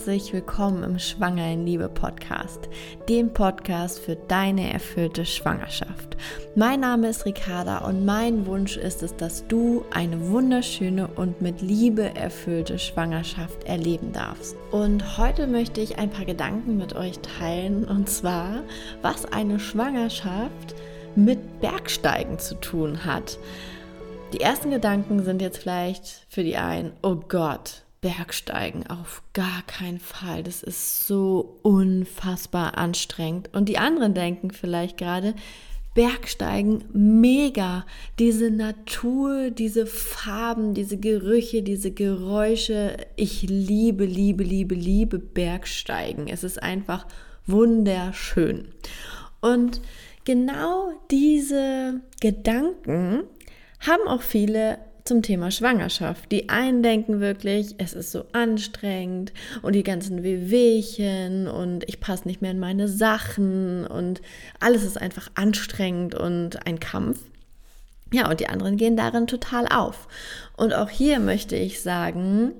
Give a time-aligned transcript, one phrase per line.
[0.00, 2.70] herzlich willkommen im Schwanger in Liebe Podcast,
[3.10, 6.16] dem Podcast für deine erfüllte Schwangerschaft.
[6.56, 11.60] Mein Name ist Ricarda und mein Wunsch ist es, dass du eine wunderschöne und mit
[11.60, 14.56] Liebe erfüllte Schwangerschaft erleben darfst.
[14.70, 18.62] Und heute möchte ich ein paar Gedanken mit euch teilen und zwar,
[19.02, 20.74] was eine Schwangerschaft
[21.14, 23.38] mit Bergsteigen zu tun hat.
[24.32, 30.00] Die ersten Gedanken sind jetzt vielleicht für die einen, oh Gott, Bergsteigen auf gar keinen
[30.00, 30.42] Fall.
[30.42, 33.54] Das ist so unfassbar anstrengend.
[33.54, 35.34] Und die anderen denken vielleicht gerade,
[35.94, 37.84] Bergsteigen mega.
[38.18, 42.96] Diese Natur, diese Farben, diese Gerüche, diese Geräusche.
[43.16, 46.28] Ich liebe, liebe, liebe, liebe Bergsteigen.
[46.28, 47.06] Es ist einfach
[47.46, 48.68] wunderschön.
[49.40, 49.80] Und
[50.24, 53.24] genau diese Gedanken
[53.80, 54.78] haben auch viele
[55.10, 56.30] zum Thema Schwangerschaft.
[56.30, 62.28] Die einen denken wirklich, es ist so anstrengend und die ganzen Wehwehchen und ich passe
[62.28, 64.22] nicht mehr in meine Sachen und
[64.60, 67.18] alles ist einfach anstrengend und ein Kampf.
[68.12, 70.06] Ja, und die anderen gehen darin total auf.
[70.56, 72.52] Und auch hier möchte ich sagen,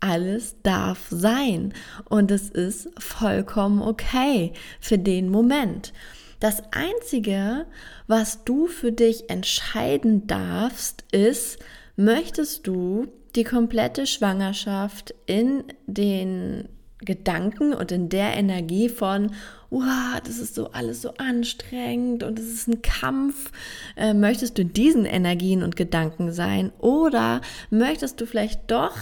[0.00, 1.72] alles darf sein
[2.10, 5.94] und es ist vollkommen okay für den Moment.
[6.38, 7.64] Das Einzige,
[8.06, 11.58] was du für dich entscheiden darfst, ist,
[11.96, 19.32] möchtest du die komplette Schwangerschaft in den Gedanken und in der Energie von,
[19.70, 23.50] wow, das ist so alles so anstrengend und es ist ein Kampf.
[23.96, 28.96] Äh, möchtest du in diesen Energien und Gedanken sein oder möchtest du vielleicht doch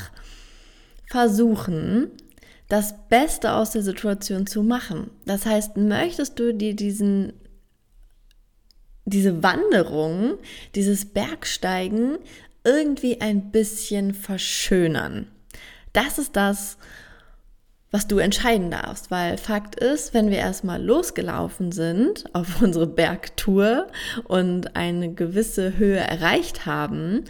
[1.08, 2.10] versuchen,
[2.68, 5.10] das Beste aus der Situation zu machen?
[5.26, 7.34] Das heißt, möchtest du dir diesen
[9.04, 10.38] diese Wanderung,
[10.76, 12.18] dieses Bergsteigen
[12.64, 15.28] irgendwie ein bisschen verschönern.
[15.92, 16.78] Das ist das,
[17.92, 23.86] was du entscheiden darfst, weil Fakt ist, wenn wir erstmal losgelaufen sind auf unsere Bergtour
[24.24, 27.24] und eine gewisse Höhe erreicht haben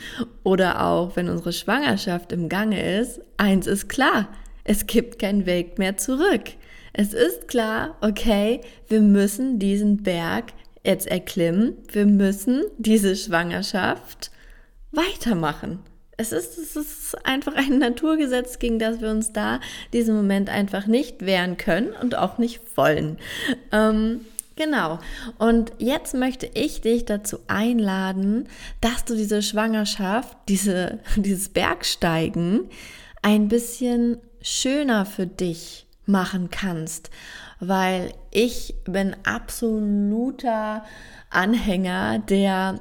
[0.44, 4.28] oder auch wenn unsere Schwangerschaft im Gange ist, eins ist klar,
[4.64, 6.44] es gibt keinen Weg mehr zurück.
[6.92, 10.52] Es ist klar, okay, wir müssen diesen Berg
[10.84, 14.30] jetzt erklimmen, wir müssen diese Schwangerschaft
[14.92, 15.80] weitermachen.
[16.16, 19.60] Es ist, es ist einfach ein Naturgesetz, gegen das wir uns da
[19.92, 23.18] diesen Moment einfach nicht wehren können und auch nicht wollen.
[23.72, 24.20] Ähm,
[24.56, 24.98] Genau.
[25.38, 28.48] Und jetzt möchte ich dich dazu einladen,
[28.80, 32.68] dass du diese Schwangerschaft, diese, dieses Bergsteigen
[33.22, 37.10] ein bisschen schöner für dich machen kannst,
[37.60, 40.84] weil ich bin absoluter
[41.30, 42.80] Anhänger der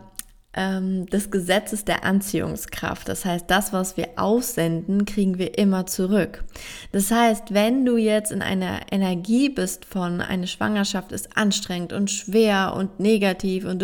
[0.54, 3.08] ähm, des Gesetzes der Anziehungskraft.
[3.08, 6.44] Das heißt, das, was wir aussenden, kriegen wir immer zurück.
[6.92, 12.12] Das heißt, wenn du jetzt in einer Energie bist von eine Schwangerschaft ist anstrengend und
[12.12, 13.82] schwer und negativ und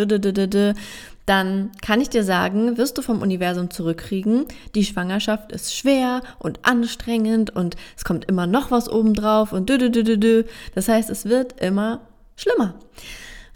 [1.25, 4.45] dann kann ich dir sagen, wirst du vom Universum zurückkriegen,
[4.75, 10.87] die Schwangerschaft ist schwer und anstrengend und es kommt immer noch was obendrauf und das
[10.87, 12.01] heißt, es wird immer
[12.37, 12.75] schlimmer.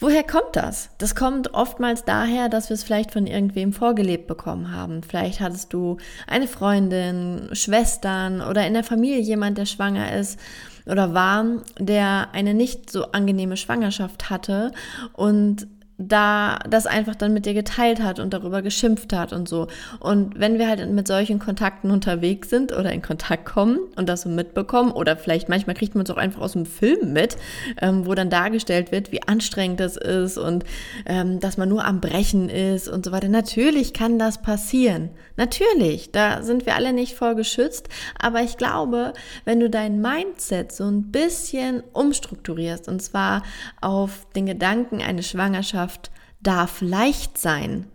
[0.01, 0.89] Woher kommt das?
[0.97, 5.03] Das kommt oftmals daher, dass wir es vielleicht von irgendwem vorgelebt bekommen haben.
[5.03, 10.39] Vielleicht hattest du eine Freundin, Schwestern oder in der Familie jemand, der schwanger ist
[10.87, 11.45] oder war,
[11.77, 14.71] der eine nicht so angenehme Schwangerschaft hatte
[15.13, 15.67] und
[16.07, 19.67] da das einfach dann mit dir geteilt hat und darüber geschimpft hat und so.
[19.99, 24.21] Und wenn wir halt mit solchen Kontakten unterwegs sind oder in Kontakt kommen und das
[24.21, 27.37] so mitbekommen, oder vielleicht manchmal kriegt man es auch einfach aus dem Film mit,
[27.81, 30.63] ähm, wo dann dargestellt wird, wie anstrengend das ist und
[31.05, 33.29] ähm, dass man nur am Brechen ist und so weiter.
[33.29, 35.09] Natürlich kann das passieren.
[35.37, 37.89] Natürlich, da sind wir alle nicht vor geschützt.
[38.19, 39.13] Aber ich glaube,
[39.45, 43.43] wenn du dein Mindset so ein bisschen umstrukturierst, und zwar
[43.81, 46.11] auf den Gedanken, eine Schwangerschaft Schwangerschaft
[46.41, 47.85] darf leicht sein,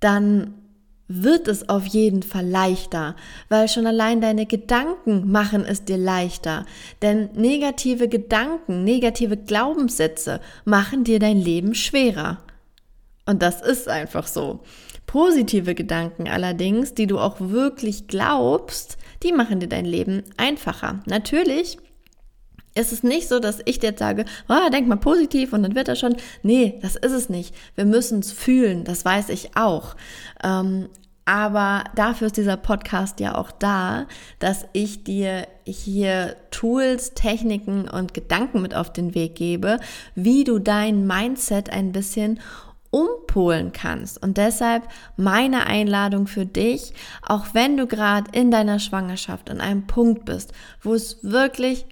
[0.00, 0.54] dann
[1.06, 3.16] wird es auf jeden Fall leichter,
[3.48, 6.66] weil schon allein deine Gedanken machen es dir leichter.
[7.02, 12.38] Denn negative Gedanken, negative Glaubenssätze machen dir dein Leben schwerer.
[13.26, 14.60] Und das ist einfach so.
[15.06, 21.00] Positive Gedanken allerdings, die du auch wirklich glaubst, die machen dir dein Leben einfacher.
[21.06, 21.78] Natürlich
[22.74, 25.88] es ist nicht so, dass ich jetzt sage, oh, denk mal positiv und dann wird
[25.88, 26.16] er schon.
[26.42, 27.54] Nee, das ist es nicht.
[27.74, 29.96] Wir müssen es fühlen, das weiß ich auch.
[30.42, 30.88] Ähm,
[31.24, 34.06] aber dafür ist dieser Podcast ja auch da,
[34.38, 39.78] dass ich dir hier Tools, Techniken und Gedanken mit auf den Weg gebe,
[40.14, 42.40] wie du dein Mindset ein bisschen
[42.90, 44.20] umpolen kannst.
[44.20, 49.86] Und deshalb meine Einladung für dich, auch wenn du gerade in deiner Schwangerschaft an einem
[49.86, 50.52] Punkt bist,
[50.82, 51.86] wo es wirklich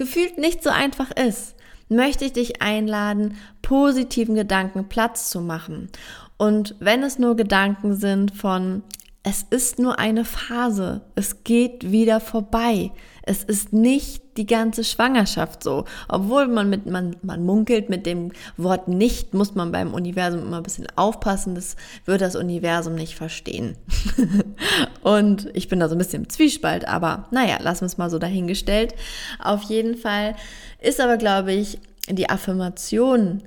[0.00, 1.54] gefühlt nicht so einfach ist,
[1.90, 5.90] möchte ich dich einladen, positiven Gedanken Platz zu machen.
[6.38, 8.82] Und wenn es nur Gedanken sind von,
[9.22, 12.90] es ist nur eine Phase, es geht wieder vorbei.
[13.22, 15.84] Es ist nicht die ganze Schwangerschaft so.
[16.08, 20.56] Obwohl man mit, man, man munkelt mit dem Wort nicht, muss man beim Universum immer
[20.56, 21.76] ein bisschen aufpassen, das
[22.06, 23.76] wird das Universum nicht verstehen.
[25.02, 28.08] Und ich bin da so ein bisschen im Zwiespalt, aber naja, lassen wir es mal
[28.10, 28.94] so dahingestellt.
[29.38, 30.34] Auf jeden Fall
[30.80, 31.78] ist aber, glaube ich,
[32.08, 33.42] die Affirmation,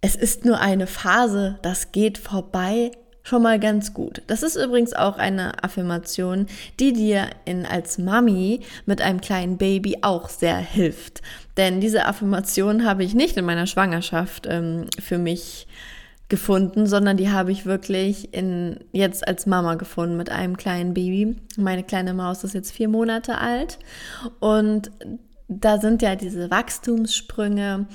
[0.00, 2.92] es ist nur eine Phase, das geht vorbei,
[3.26, 4.22] schon mal ganz gut.
[4.28, 6.46] Das ist übrigens auch eine Affirmation,
[6.78, 11.22] die dir in, als Mami mit einem kleinen Baby auch sehr hilft.
[11.56, 15.66] Denn diese Affirmation habe ich nicht in meiner Schwangerschaft ähm, für mich
[16.28, 21.36] gefunden, sondern die habe ich wirklich in, jetzt als Mama gefunden mit einem kleinen Baby.
[21.56, 23.78] Meine kleine Maus ist jetzt vier Monate alt
[24.38, 24.92] und
[25.48, 27.86] da sind ja diese Wachstumssprünge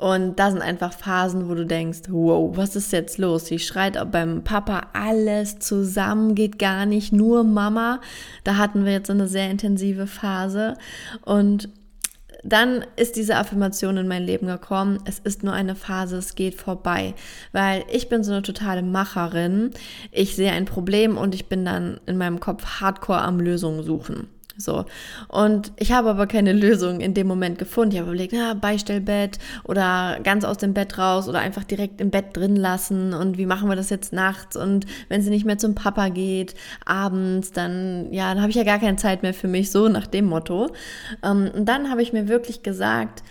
[0.00, 3.44] und da sind einfach Phasen, wo du denkst, wow, was ist jetzt los?
[3.44, 8.00] Sie schreit beim Papa alles zusammen, geht gar nicht, nur Mama.
[8.42, 10.74] Da hatten wir jetzt eine sehr intensive Phase.
[11.26, 11.68] Und
[12.42, 15.00] dann ist diese Affirmation in mein Leben gekommen.
[15.04, 17.12] Es ist nur eine Phase, es geht vorbei.
[17.52, 19.68] Weil ich bin so eine totale Macherin.
[20.12, 24.28] Ich sehe ein Problem und ich bin dann in meinem Kopf hardcore am Lösungen suchen.
[24.60, 24.84] So.
[25.28, 27.94] Und ich habe aber keine Lösung in dem Moment gefunden.
[27.94, 32.10] Ich habe überlegt, na, Beistellbett oder ganz aus dem Bett raus oder einfach direkt im
[32.10, 35.58] Bett drin lassen und wie machen wir das jetzt nachts und wenn sie nicht mehr
[35.58, 36.54] zum Papa geht,
[36.84, 40.06] abends, dann, ja, dann habe ich ja gar keine Zeit mehr für mich, so nach
[40.06, 40.70] dem Motto.
[41.22, 43.22] Ähm, und dann habe ich mir wirklich gesagt,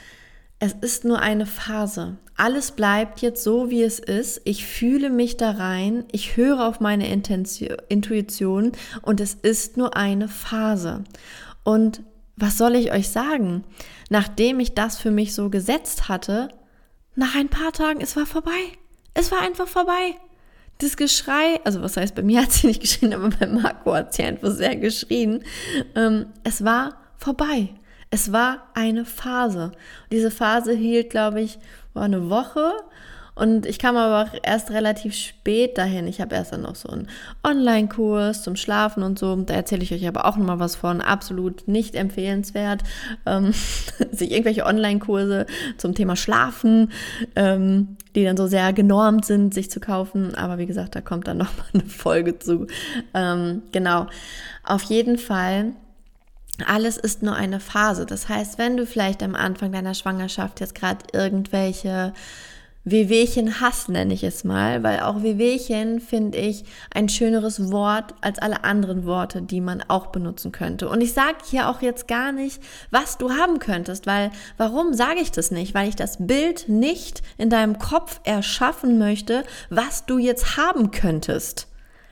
[0.60, 2.18] es ist nur eine Phase.
[2.36, 4.42] Alles bleibt jetzt so, wie es ist.
[4.44, 6.06] Ich fühle mich da rein.
[6.12, 8.72] Ich höre auf meine Intuition
[9.02, 11.04] und es ist nur eine Phase.
[11.64, 12.02] Und
[12.36, 13.64] was soll ich euch sagen?
[14.10, 16.50] Nachdem ich das für mich so gesetzt hatte,
[17.16, 18.72] nach ein paar Tagen, es war vorbei.
[19.14, 20.16] Es war einfach vorbei.
[20.78, 24.14] Das Geschrei, also was heißt, bei mir hat sie nicht geschrien, aber bei Marco hat
[24.14, 25.44] sie einfach sehr geschrien.
[25.96, 27.70] Ähm, es war vorbei.
[28.12, 29.72] Es war eine Phase.
[30.12, 31.60] diese Phase hielt, glaube ich,
[31.94, 32.74] war eine Woche.
[33.40, 36.08] Und ich kam aber auch erst relativ spät dahin.
[36.08, 37.08] Ich habe erst dann noch so einen
[37.42, 39.34] Online-Kurs zum Schlafen und so.
[39.38, 41.00] Da erzähle ich euch aber auch nochmal was von.
[41.00, 42.84] Absolut nicht empfehlenswert,
[43.26, 43.54] ähm,
[44.12, 45.46] sich irgendwelche Online-Kurse
[45.78, 46.92] zum Thema Schlafen,
[47.38, 50.36] ähm, die dann so sehr genormt sind, sich zu kaufen.
[50.36, 52.68] Aber wie gesagt, da kommt dann nochmal eine Folge zu.
[53.14, 54.08] Ähm, genau.
[54.66, 55.72] Auf jeden Fall
[56.64, 58.06] alles ist nur eine Phase.
[58.06, 62.14] Das heißt, wenn du vielleicht am Anfang deiner Schwangerschaft jetzt gerade irgendwelche
[62.86, 66.64] Wehwehchen hast, nenne ich es mal, weil auch Wehwehchen finde ich
[66.94, 70.88] ein schöneres Wort als alle anderen Worte, die man auch benutzen könnte.
[70.90, 75.20] Und ich sage hier auch jetzt gar nicht, was du haben könntest, weil warum sage
[75.20, 75.74] ich das nicht?
[75.74, 81.69] Weil ich das Bild nicht in deinem Kopf erschaffen möchte, was du jetzt haben könntest.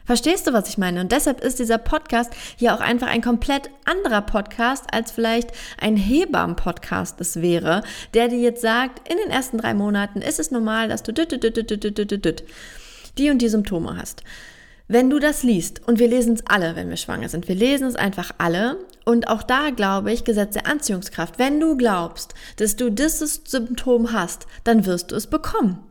[0.08, 1.02] Verstehst du, was ich meine?
[1.02, 5.98] Und deshalb ist dieser Podcast hier auch einfach ein komplett anderer Podcast, als vielleicht ein
[5.98, 7.84] Hebammen-Podcast es wäre,
[8.14, 13.30] der dir jetzt sagt, in den ersten drei Monaten ist es normal, dass du die
[13.30, 14.24] und die Symptome hast.
[14.88, 17.88] Wenn du das liest, und wir lesen es alle, wenn wir schwanger sind, wir lesen
[17.88, 22.78] es einfach alle, und auch da glaube ich, Gesetz der Anziehungskraft, wenn du glaubst, dass
[22.78, 25.84] du dieses Symptom hast, dann wirst du es bekommen.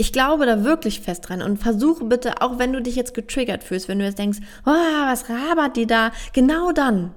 [0.00, 3.64] Ich glaube da wirklich fest dran und versuche bitte, auch wenn du dich jetzt getriggert
[3.64, 6.12] fühlst, wenn du jetzt denkst, oh, was rabert die da?
[6.32, 7.10] Genau dann,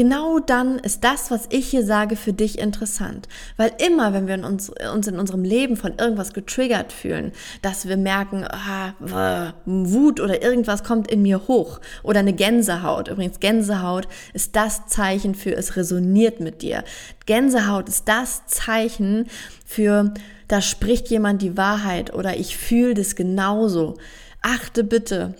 [0.00, 3.28] genau dann ist das, was ich hier sage, für dich interessant.
[3.58, 7.98] Weil immer, wenn wir uns, uns in unserem Leben von irgendwas getriggert fühlen, dass wir
[7.98, 13.08] merken, ah, Wut oder irgendwas kommt in mir hoch oder eine Gänsehaut.
[13.08, 16.82] Übrigens, Gänsehaut ist das Zeichen für, es resoniert mit dir.
[17.26, 19.26] Gänsehaut ist das Zeichen
[19.66, 20.14] für,
[20.48, 23.98] da spricht jemand die Wahrheit oder ich fühle das genauso.
[24.40, 25.34] Achte bitte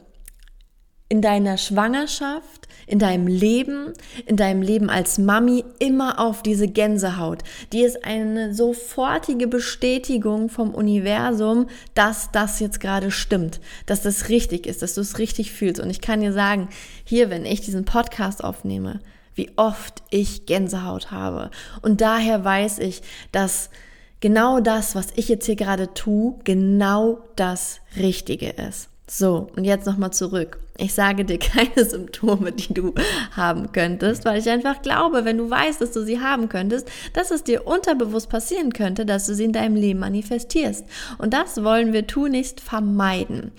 [1.08, 3.92] in deiner Schwangerschaft, in deinem Leben,
[4.26, 7.44] in deinem Leben als Mami immer auf diese Gänsehaut.
[7.72, 14.66] Die ist eine sofortige Bestätigung vom Universum, dass das jetzt gerade stimmt, dass das richtig
[14.66, 15.80] ist, dass du es richtig fühlst.
[15.80, 16.68] Und ich kann dir sagen,
[17.04, 18.98] hier, wenn ich diesen Podcast aufnehme,
[19.36, 21.52] wie oft ich Gänsehaut habe.
[21.82, 23.70] Und daher weiß ich, dass
[24.18, 28.88] genau das, was ich jetzt hier gerade tue, genau das Richtige ist.
[29.06, 30.58] So, und jetzt nochmal zurück.
[30.80, 32.94] Ich sage dir keine Symptome, die du
[33.36, 37.30] haben könntest, weil ich einfach glaube, wenn du weißt, dass du sie haben könntest, dass
[37.30, 40.84] es dir unterbewusst passieren könnte, dass du sie in deinem Leben manifestierst.
[41.18, 43.52] Und das wollen wir tunlichst vermeiden.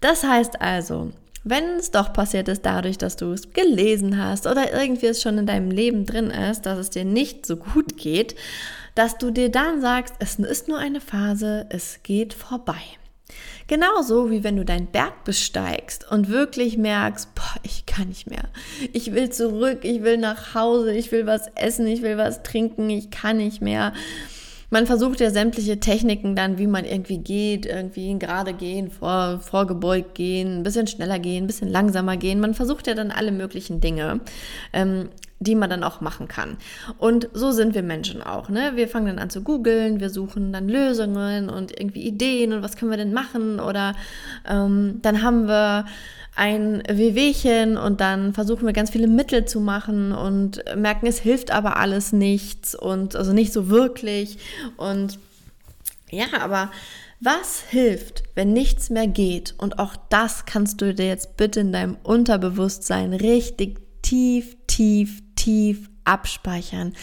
[0.00, 1.12] Das heißt also,
[1.44, 5.38] wenn es doch passiert ist dadurch, dass du es gelesen hast oder irgendwie es schon
[5.38, 8.34] in deinem Leben drin ist, dass es dir nicht so gut geht,
[8.94, 12.82] dass du dir dann sagst, es ist nur eine Phase, es geht vorbei.
[13.66, 18.48] Genauso wie wenn du deinen Berg besteigst und wirklich merkst, boah, ich kann nicht mehr.
[18.92, 22.90] Ich will zurück, ich will nach Hause, ich will was essen, ich will was trinken,
[22.90, 23.92] ich kann nicht mehr.
[24.70, 30.14] Man versucht ja sämtliche Techniken dann, wie man irgendwie geht, irgendwie gerade gehen, vor, vorgebeugt
[30.14, 32.38] gehen, ein bisschen schneller gehen, ein bisschen langsamer gehen.
[32.38, 34.20] Man versucht ja dann alle möglichen Dinge.
[34.72, 35.10] Ähm,
[35.40, 36.58] die man dann auch machen kann.
[36.98, 38.50] Und so sind wir Menschen auch.
[38.50, 38.72] Ne?
[38.74, 42.76] Wir fangen dann an zu googeln, wir suchen dann Lösungen und irgendwie Ideen und was
[42.76, 43.94] können wir denn machen oder
[44.48, 45.86] ähm, dann haben wir
[46.36, 51.50] ein Wehwehchen und dann versuchen wir ganz viele Mittel zu machen und merken, es hilft
[51.50, 54.38] aber alles nichts und also nicht so wirklich
[54.76, 55.18] und
[56.10, 56.70] ja, aber
[57.20, 59.54] was hilft, wenn nichts mehr geht?
[59.58, 65.90] Und auch das kannst du dir jetzt bitte in deinem Unterbewusstsein richtig tief, tief, tief
[66.04, 66.94] abspeichern.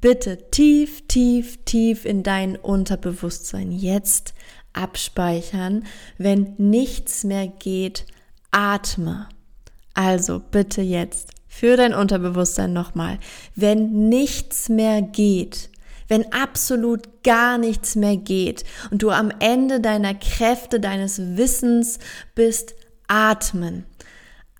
[0.00, 4.34] Bitte tief, tief, tief in dein Unterbewusstsein jetzt
[4.72, 5.84] abspeichern.
[6.16, 8.06] Wenn nichts mehr geht,
[8.50, 9.28] atme.
[9.94, 13.18] Also bitte jetzt für dein Unterbewusstsein nochmal.
[13.54, 15.68] Wenn nichts mehr geht,
[16.08, 21.98] wenn absolut gar nichts mehr geht und du am Ende deiner Kräfte, deines Wissens
[22.34, 22.74] bist,
[23.06, 23.84] atmen.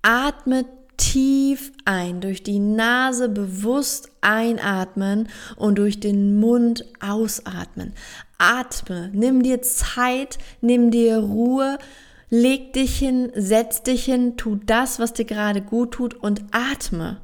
[0.03, 0.65] Atme
[0.97, 7.93] tief ein, durch die Nase bewusst einatmen und durch den Mund ausatmen.
[8.37, 11.77] Atme, nimm dir Zeit, nimm dir Ruhe,
[12.29, 17.17] leg dich hin, setz dich hin, tu das, was dir gerade gut tut und atme.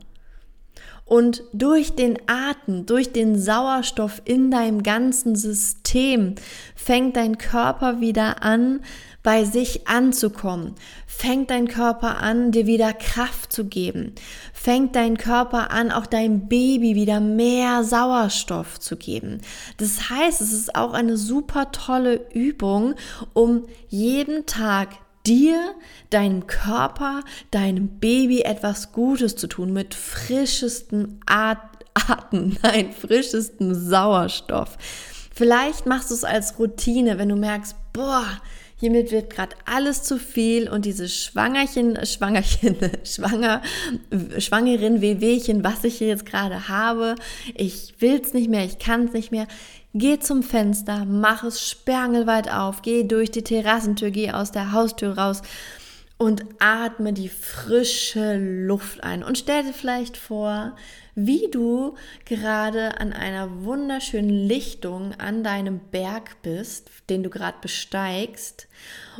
[1.09, 6.35] Und durch den Atem, durch den Sauerstoff in deinem ganzen System
[6.75, 8.81] fängt dein Körper wieder an,
[9.23, 10.75] bei sich anzukommen.
[11.05, 14.13] Fängt dein Körper an, dir wieder Kraft zu geben.
[14.53, 19.41] Fängt dein Körper an, auch deinem Baby wieder mehr Sauerstoff zu geben.
[19.77, 22.95] Das heißt, es ist auch eine super tolle Übung,
[23.33, 24.89] um jeden Tag
[25.25, 25.75] dir,
[26.09, 34.77] deinem Körper, deinem Baby etwas Gutes zu tun mit frischesten Atem, nein, frischesten Sauerstoff.
[35.33, 38.25] Vielleicht machst du es als Routine, wenn du merkst, boah,
[38.79, 43.61] hiermit wird gerade alles zu viel und diese Schwangerchen, Schwangerchen, Schwanger,
[44.37, 47.15] Schwangerin, Wehwehchen, was ich hier jetzt gerade habe,
[47.55, 49.47] ich will es nicht mehr, ich kann es nicht mehr.
[49.93, 55.17] Geh zum Fenster, mach es sperrangelweit auf, geh durch die Terrassentür, geh aus der Haustür
[55.17, 55.41] raus
[56.17, 60.75] und atme die frische Luft ein und stell dir vielleicht vor,
[61.25, 68.67] wie du gerade an einer wunderschönen Lichtung an deinem Berg bist, den du gerade besteigst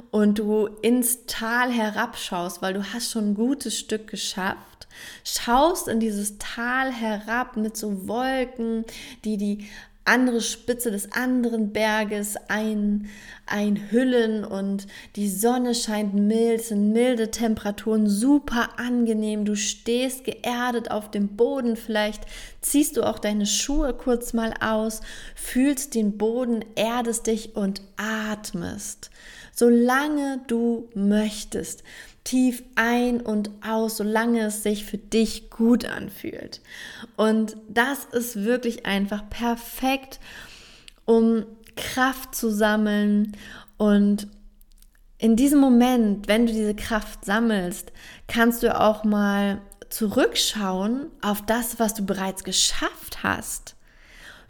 [0.09, 4.87] und du ins Tal herabschaust, weil du hast schon ein gutes Stück geschafft,
[5.25, 8.85] schaust in dieses Tal herab mit so Wolken,
[9.25, 9.67] die die
[10.05, 13.09] andere Spitze des anderen Berges ein,
[13.45, 19.45] einhüllen und die Sonne scheint mild, sind milde Temperaturen, super angenehm.
[19.45, 22.23] Du stehst geerdet auf dem Boden, vielleicht
[22.61, 25.01] ziehst du auch deine Schuhe kurz mal aus,
[25.35, 29.11] fühlst den Boden, erdest dich und atmest,
[29.53, 31.83] solange du möchtest
[32.29, 36.61] tief ein und aus, solange es sich für dich gut anfühlt.
[37.17, 40.19] Und das ist wirklich einfach perfekt,
[41.05, 41.45] um
[41.75, 43.35] Kraft zu sammeln
[43.77, 44.27] und
[45.17, 47.91] in diesem Moment, wenn du diese Kraft sammelst,
[48.27, 49.59] kannst du auch mal
[49.89, 53.75] zurückschauen auf das, was du bereits geschafft hast.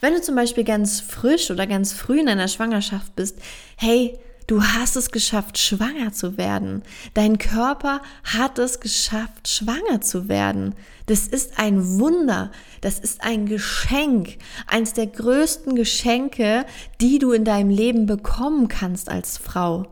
[0.02, 3.40] Wenn du zum Beispiel ganz frisch oder ganz früh in einer Schwangerschaft bist,
[3.78, 4.20] hey,
[4.50, 6.82] Du hast es geschafft, schwanger zu werden.
[7.14, 10.74] Dein Körper hat es geschafft, schwanger zu werden.
[11.06, 12.50] Das ist ein Wunder.
[12.82, 14.40] Das ist ein Geschenk.
[14.66, 16.66] Eins der größten Geschenke,
[17.00, 19.86] die du in deinem Leben bekommen kannst als Frau.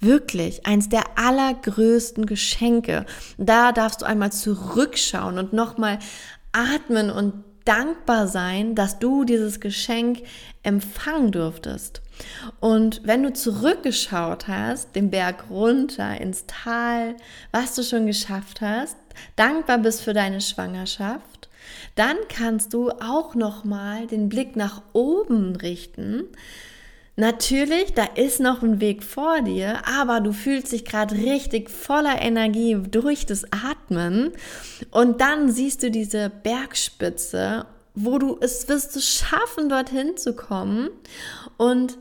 [0.00, 3.06] Wirklich, eins der allergrößten Geschenke.
[3.38, 6.00] Da darfst du einmal zurückschauen und nochmal
[6.50, 10.24] atmen und dankbar sein, dass du dieses Geschenk
[10.64, 12.02] empfangen durftest.
[12.60, 17.16] Und wenn du zurückgeschaut hast, den Berg runter ins Tal,
[17.52, 18.96] was du schon geschafft hast,
[19.36, 21.48] dankbar bist für deine Schwangerschaft,
[21.94, 26.24] dann kannst du auch noch mal den Blick nach oben richten,
[27.16, 32.20] Natürlich, da ist noch ein Weg vor dir, aber du fühlst dich gerade richtig voller
[32.20, 34.32] Energie durch das Atmen.
[34.90, 40.90] Und dann siehst du diese Bergspitze, wo du es wirst schaffen, dorthin zu kommen
[41.56, 41.98] und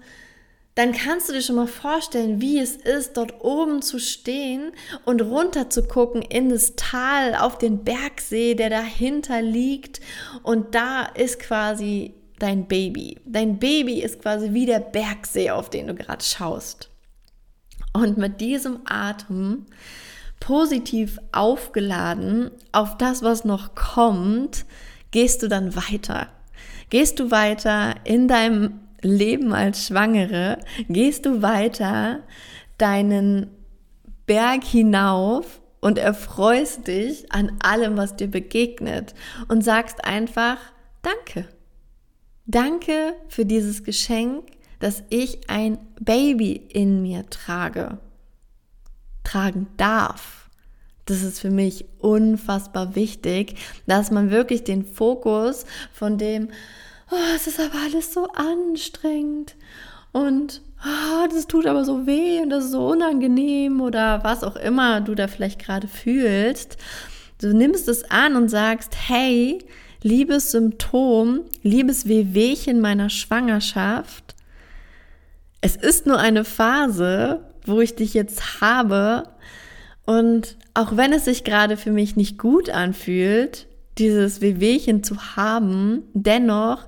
[0.76, 4.72] dann kannst du dir schon mal vorstellen, wie es ist, dort oben zu stehen
[5.06, 10.02] und runter zu gucken in das Tal auf den Bergsee, der dahinter liegt
[10.42, 13.20] und da ist quasi dein Baby.
[13.26, 16.90] Dein Baby ist quasi wie der Bergsee, auf den du gerade schaust.
[17.94, 19.68] Und mit diesem Atem
[20.40, 24.66] positiv aufgeladen auf das, was noch kommt,
[25.13, 26.27] gehst du dann weiter.
[26.89, 30.58] Gehst du weiter in deinem Leben als Schwangere,
[30.89, 32.20] gehst du weiter
[32.77, 33.48] deinen
[34.25, 39.13] Berg hinauf und erfreust dich an allem, was dir begegnet
[39.48, 40.58] und sagst einfach
[41.01, 41.48] Danke.
[42.46, 44.46] Danke für dieses Geschenk,
[44.79, 48.00] dass ich ein Baby in mir trage,
[49.24, 50.43] tragen darf.
[51.05, 53.55] Das ist für mich unfassbar wichtig,
[53.88, 56.50] dass man wirklich den Fokus von dem,
[57.12, 59.55] oh, es ist aber alles so anstrengend
[60.13, 64.55] und oh, das tut aber so weh und das ist so unangenehm oder was auch
[64.55, 66.77] immer du da vielleicht gerade fühlst,
[67.41, 69.60] du nimmst es an und sagst, hey,
[70.03, 74.36] liebes Symptom, liebes Wehwehchen meiner Schwangerschaft.
[75.62, 79.24] Es ist nur eine Phase, wo ich dich jetzt habe.
[80.05, 83.67] Und auch wenn es sich gerade für mich nicht gut anfühlt,
[83.98, 86.88] dieses Wehwehchen zu haben, dennoch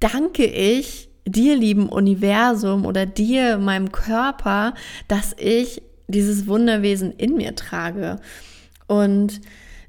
[0.00, 4.74] danke ich dir, lieben Universum oder dir, meinem Körper,
[5.08, 8.20] dass ich dieses Wunderwesen in mir trage.
[8.86, 9.40] Und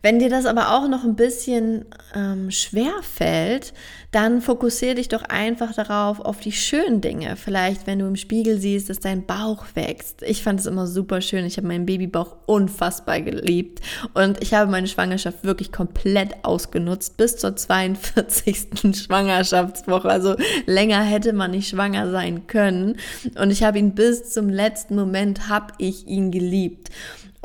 [0.06, 3.74] wenn dir das aber auch noch ein bisschen ähm, schwer fällt,
[4.12, 7.36] dann fokussiere dich doch einfach darauf, auf die schönen Dinge.
[7.36, 10.22] Vielleicht, wenn du im Spiegel siehst, dass dein Bauch wächst.
[10.22, 11.44] Ich fand es immer super schön.
[11.44, 13.82] Ich habe meinen Babybauch unfassbar geliebt.
[14.14, 18.68] Und ich habe meine Schwangerschaft wirklich komplett ausgenutzt bis zur 42.
[18.96, 20.08] Schwangerschaftswoche.
[20.08, 20.36] Also
[20.68, 22.98] länger hätte man nicht schwanger sein können.
[23.42, 26.91] Und ich habe ihn bis zum letzten Moment, habe ich ihn geliebt.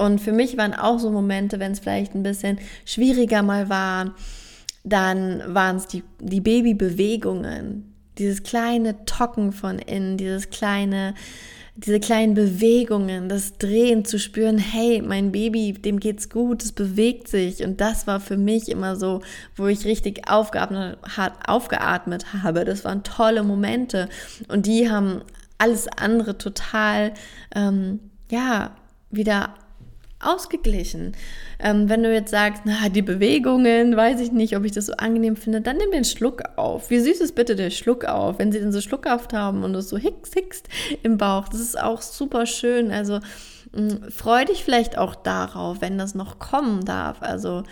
[0.01, 4.15] Und für mich waren auch so Momente, wenn es vielleicht ein bisschen schwieriger mal war,
[4.83, 11.13] dann waren es die, die Babybewegungen, dieses kleine Tocken von innen, dieses kleine,
[11.77, 17.29] diese kleinen Bewegungen, das Drehen zu spüren, hey, mein Baby, dem geht's gut, es bewegt
[17.29, 17.63] sich.
[17.63, 19.21] Und das war für mich immer so,
[19.55, 20.97] wo ich richtig aufgeatmet,
[21.47, 22.65] aufgeatmet habe.
[22.65, 24.09] Das waren tolle Momente.
[24.49, 25.21] Und die haben
[25.59, 27.13] alles andere total,
[27.55, 28.71] ähm, ja,
[29.11, 29.55] wieder
[30.21, 31.13] ausgeglichen.
[31.59, 34.93] Ähm, wenn du jetzt sagst, na, die Bewegungen, weiß ich nicht, ob ich das so
[34.95, 36.91] angenehm finde, dann nimm den Schluck auf.
[36.91, 38.39] Wie süß ist bitte der Schluck auf?
[38.39, 40.63] Wenn sie den so schluckhaft haben und es so hicks, hicks
[41.03, 42.91] im Bauch, das ist auch super schön.
[42.91, 43.21] Also
[43.73, 47.23] mh, mm, freu dich vielleicht auch darauf, wenn das noch kommen darf.
[47.23, 47.65] Also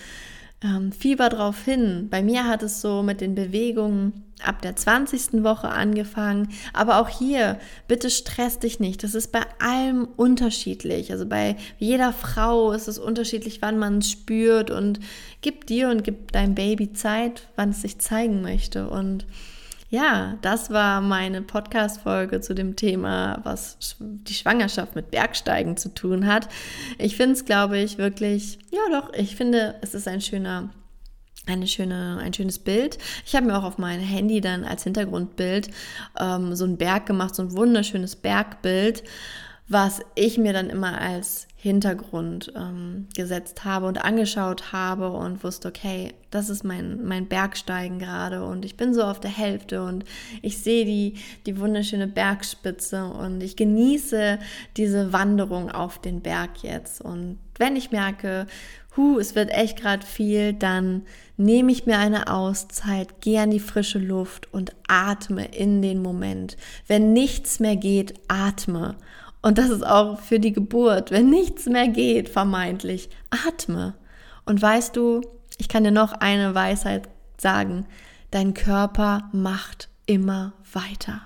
[0.63, 2.09] ähm, Fieber drauf hin.
[2.11, 5.45] Bei mir hat es so mit den Bewegungen ab der 20.
[5.45, 6.49] Woche angefangen.
[6.73, 9.03] Aber auch hier, bitte stress dich nicht.
[9.03, 11.13] Das ist bei allem unterschiedlich.
[11.13, 15.01] Also bei jeder Frau ist es unterschiedlich, wann man es spürt und
[15.43, 18.89] gib dir und gib deinem Baby Zeit, wann es sich zeigen möchte.
[18.89, 19.27] Und
[19.91, 26.27] ja, das war meine Podcast-Folge zu dem Thema, was die Schwangerschaft mit Bergsteigen zu tun
[26.27, 26.49] hat.
[26.99, 30.71] Ich finde es, glaube ich, wirklich, ja doch, ich finde, es ist ein schöner
[31.47, 32.99] eine schöne, ein schönes Bild.
[33.25, 35.71] Ich habe mir auch auf mein Handy dann als Hintergrundbild
[36.21, 39.03] ähm, so einen Berg gemacht, so ein wunderschönes Bergbild
[39.69, 45.69] was ich mir dann immer als Hintergrund ähm, gesetzt habe und angeschaut habe und wusste,
[45.69, 50.05] okay, das ist mein, mein Bergsteigen gerade und ich bin so auf der Hälfte und
[50.41, 51.15] ich sehe die,
[51.47, 54.39] die wunderschöne Bergspitze und ich genieße
[54.77, 57.01] diese Wanderung auf den Berg jetzt.
[57.01, 58.47] Und wenn ich merke,
[58.97, 61.03] hu, es wird echt gerade viel, dann
[61.37, 66.57] nehme ich mir eine Auszeit, gehe an die frische Luft und atme in den Moment.
[66.87, 68.97] Wenn nichts mehr geht, atme.
[69.43, 73.95] Und das ist auch für die Geburt, wenn nichts mehr geht, vermeintlich, atme.
[74.45, 75.21] Und weißt du,
[75.59, 77.09] ich kann dir noch eine Weisheit
[77.41, 77.87] sagen,
[78.31, 81.21] dein Körper macht immer weiter.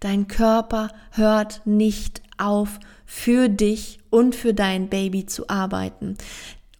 [0.00, 6.16] Dein Körper hört nicht auf, für dich und für dein Baby zu arbeiten.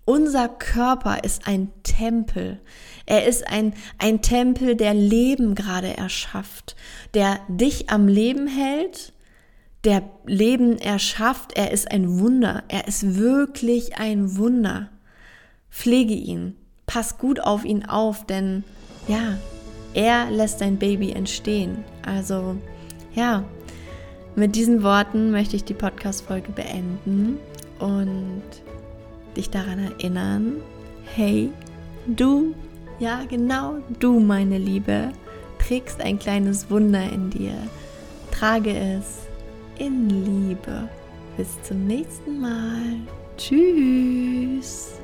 [0.05, 2.61] Unser Körper ist ein Tempel.
[3.07, 6.77] Er ist ein, ein Tempel, der Leben gerade erschafft,
[7.15, 9.13] der dich am Leben hält
[9.85, 11.57] der Leben erschafft.
[11.57, 12.65] Er ist ein Wunder.
[12.69, 14.91] Er ist wirklich ein Wunder.
[15.71, 16.57] Pflege ihn.
[16.87, 18.65] Pass gut auf ihn auf, denn
[19.07, 19.37] ja,
[19.95, 21.85] er lässt dein Baby entstehen.
[22.05, 22.57] Also
[23.15, 23.45] ja,
[24.37, 27.39] mit diesen Worten möchte ich die Podcast-Folge beenden
[27.79, 28.43] und
[29.37, 30.57] dich daran erinnern,
[31.15, 31.51] hey,
[32.07, 32.55] du,
[32.99, 35.13] ja genau, du, meine Liebe,
[35.59, 37.55] trägst ein kleines Wunder in dir.
[38.31, 39.28] Trage es
[39.79, 40.89] in Liebe.
[41.37, 43.01] Bis zum nächsten Mal.
[43.37, 44.99] Tschüss.